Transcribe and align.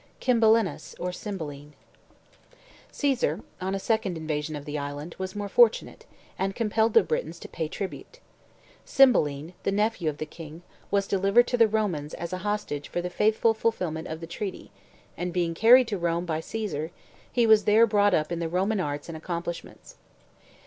KYMBELINUS, 0.19 0.95
OR 0.99 1.11
CYMBELINE 1.11 1.73
Caesar, 2.91 3.41
on 3.61 3.75
a 3.75 3.79
second 3.79 4.17
invasion 4.17 4.55
of 4.55 4.65
the 4.65 4.75
island, 4.75 5.15
was 5.19 5.35
more 5.35 5.47
fortunate, 5.47 6.07
and 6.39 6.55
compelled 6.55 6.95
the 6.95 7.03
Britons 7.03 7.37
to 7.37 7.47
pay 7.47 7.67
tribute. 7.67 8.19
Cymbeline, 8.83 9.53
the 9.61 9.71
nephew 9.71 10.09
of 10.09 10.17
the 10.17 10.25
king, 10.25 10.63
was 10.89 11.05
delivered 11.05 11.45
to 11.45 11.55
the 11.55 11.67
Romans 11.67 12.15
as 12.15 12.33
a 12.33 12.39
hostage 12.39 12.89
for 12.89 12.99
the 12.99 13.11
faithful 13.11 13.53
fulfilment 13.53 14.07
of 14.07 14.21
the 14.21 14.25
treaty, 14.25 14.71
and, 15.15 15.31
being 15.31 15.53
carried 15.53 15.87
to 15.89 15.99
Rome 15.99 16.25
by 16.25 16.39
Caesar, 16.39 16.89
he 17.31 17.45
was 17.45 17.65
there 17.65 17.85
brought 17.85 18.15
up 18.15 18.31
in 18.31 18.39
the 18.39 18.49
Roman 18.49 18.79
arts 18.79 19.07
and 19.07 19.15
accomplishments. 19.15 19.97